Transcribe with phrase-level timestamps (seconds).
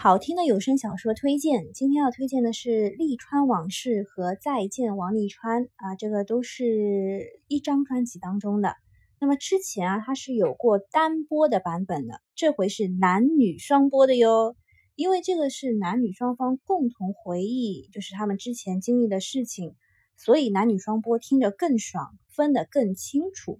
[0.00, 8.76] 好听的有声小说推荐，今天要推荐的是《利川往事》和《再见王沥川》啊，这个都是一张专辑当中的。
[9.18, 14.54] 那么之前啊，它是有过单播的版本的，这回是男女双播的哟。
[14.94, 19.74] 因为这个是男女双方共同回忆，就是他们之前经历的事情，
[20.16, 23.58] 所以男女双播听着更爽，分得更清楚。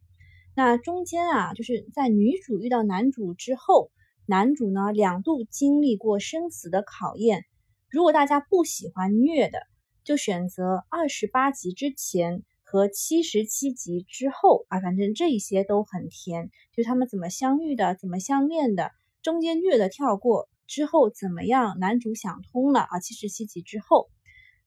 [0.54, 3.90] 那中间啊，就是在女主遇到男主之后。
[4.30, 7.46] 男主呢两度经历过生死的考验，
[7.88, 9.58] 如果大家不喜欢虐的，
[10.04, 18.90] 就选择二十八集之前和七十七集之后啊，反正这一些都很甜，就他们怎么相遇的，怎么相恋的，
[19.22, 24.10] 中间虐的跳过之后怎么样，男主想通了啊，七十七集之后，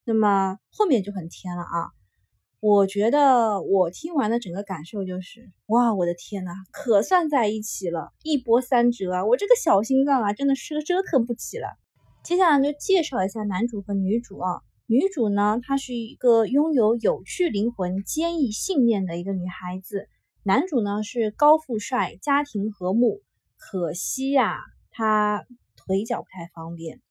[0.03, 1.91] 那么后面就很甜了啊。
[2.61, 9.25] 我觉得我听完的整个感受就是，哇，我的天呐，可算在一起了，一波三折啊！
[9.25, 11.67] 我这个小心脏啊，真的是折腾不起了。
[12.23, 14.61] 接下来就介绍一下男主和女主啊。
[14.85, 20.07] 女主呢，她是一个拥有有趣灵魂、坚毅信念的一个女孩子。
[20.43, 23.23] 男主呢是高富帅，家庭和睦。
[23.57, 24.59] 可惜呀，
[24.91, 27.01] 他腿脚不太方便。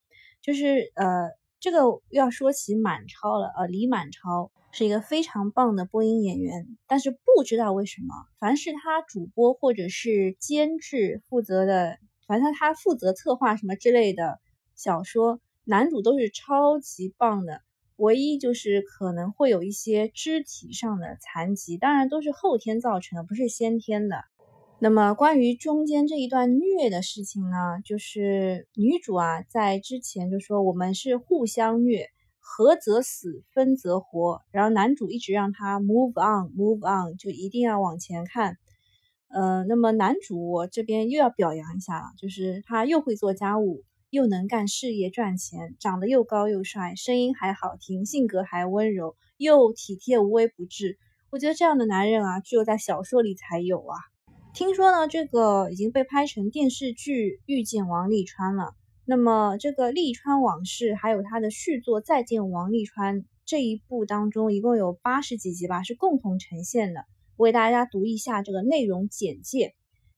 [0.43, 4.51] 就是呃，这个要说起满超了，呃，李满超。
[4.73, 14.39] 是一个非常棒的播音演员，但是不知道为什么，凡是他主播或者是监制负责的，反正他负责策划什么之类的
[14.77, 17.63] 小说，男主都是超级棒的。
[17.97, 24.25] 唯一就是可能会有一些肢体上的残疾，当然都是后天造成的，不是先天的。
[24.83, 32.07] 那么关于中间这一段虐的事情呢，就是女主啊，在之前就说我们是互相虐。
[32.53, 34.41] 合则死，分则活。
[34.51, 38.57] 然后男主一直让他 move on，move on，就一定要往前看。
[39.29, 50.99] 呃，那么男主我这边又要表扬一下了，就是他又会做家务，又能干事业赚钱，长得又高又帅，声音还好听，性格还温柔，又体贴无微不至。
[51.31, 53.97] 我觉得这样的男人啊，只有在小说里才有啊。
[54.53, 58.75] 听说呢，这个已经被拍成电视剧《遇见王沥川》了。
[59.05, 67.05] 那么这个《利川往事》还有他的续作《再见王沥川》这一部当中，一共有八十几集吧，是共同呈现的。
[67.37, 69.75] 我给大家读一下这个内容简介：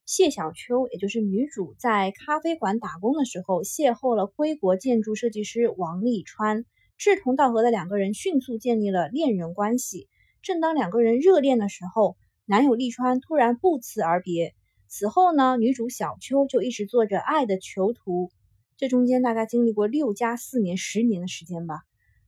[0.06, 6.64] 谢小秋，也就是女主，在咖啡馆打工的时候，邂逅了归国建筑设计师王沥川，
[6.96, 10.08] 志同道合的两个人迅速建立了恋人关系。
[10.40, 14.54] 正当两个人热恋的时候，男友利川突然不辞而别。
[14.88, 18.30] 此后呢，女主小秋就一直做着爱的囚徒。
[18.76, 21.82] 这中间大概经历过六加四年、十年的时间吧。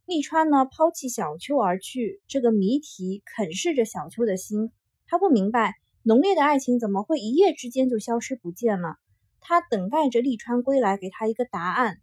[0.06, 4.70] 利川呢抛弃小秋而去，这个谜题啃噬着小秋的心。
[5.06, 8.96] 他不明白浓烈的爱情怎么会一夜之间就消失不见了。
[9.40, 11.98] 他等待着利川归来，给他一个答案。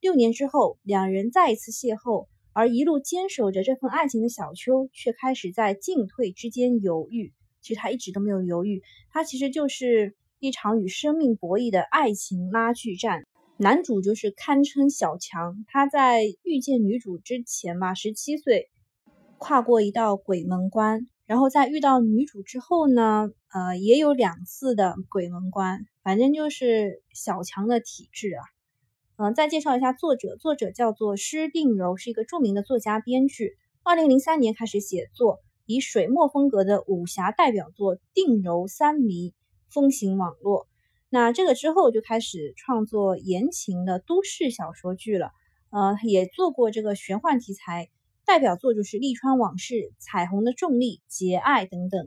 [0.00, 7.32] 六年之后，两人再一次邂逅，而一路坚守着这份爱情的小秋却开始在进退之间犹豫。
[7.66, 13.24] 其实他一直都没有犹豫，他其实就是一场与生命博弈的爱情拉锯战。
[13.56, 18.70] 男主就是堪称小强，他在遇见女主之前吧，十七岁
[19.38, 28.44] 跨过一道鬼门关，然后在遇到女主之后呢，呃，也有两次的鬼门关，反正就是小强的体质啊。
[29.16, 33.56] 嗯，再介绍一下作者，作者叫做施定柔，是一个著名的作家编剧。
[33.82, 39.30] 二零零三年开始写作，以水墨风格的武侠代表作《定柔三迷》
[39.68, 40.66] 风行网络。
[41.08, 45.30] 那这个之后就开始创作言情的都市小说剧了，
[45.70, 47.88] 呃，也做过这个玄幻题材，
[48.24, 52.06] 代表作就是《利川往事》《彩虹的重力》《节爱》等等。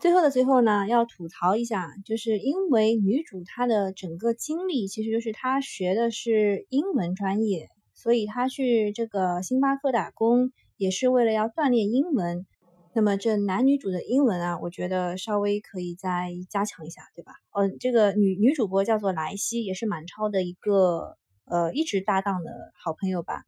[0.00, 12.46] 最后的最后呢，要吐槽一下，就是因为女主她的整个经历，其实就是她学的是英文专业，所以她去这个星巴克打工也是为了要锻炼英文。
[12.92, 17.34] 那么这男女主的英文啊，我觉得稍微可以再加强一下，对吧？
[17.52, 23.44] 嗯，这个女女主播叫做莱西，也是满超的一个呃一直搭档的好朋友吧。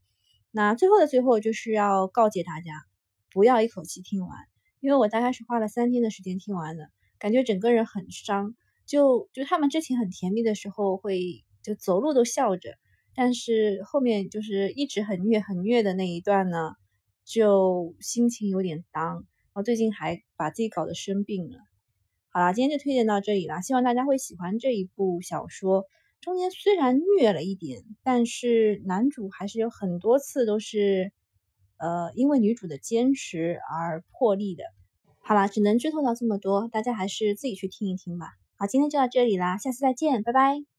[0.52, 2.70] 那最后的最后，就是要告诫大家，
[3.32, 4.31] 不要一口气听完，
[4.78, 6.88] 因为我大概是花了三天的时间听完的，
[7.19, 8.55] 感觉整个人很伤。
[8.87, 12.76] 就就他们之前很甜蜜的时候，会就走路都笑着，
[13.17, 16.75] 但是后面就是一直很虐很虐的那一段呢，
[17.25, 19.25] 就心情有点当。
[19.54, 21.58] 我最近还把自己搞得生病了。
[22.31, 25.84] 好啦，今天就推荐到这里啦，希望大家会喜欢这一部小说。
[26.20, 31.12] 中间虽然虐了一点，但是男主还是有很多次都是，
[31.76, 34.64] 呃，因为女主的坚持而破例的。
[35.20, 38.28] 好啦，只能剧透到这么多，大家还是自己去听一听吧。
[38.56, 40.71] 好，今天就到这里啦，下次再见，拜拜。